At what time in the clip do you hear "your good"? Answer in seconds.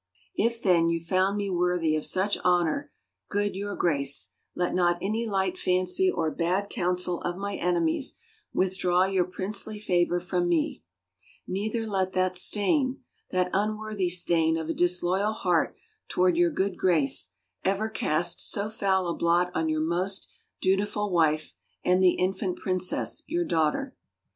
16.35-16.77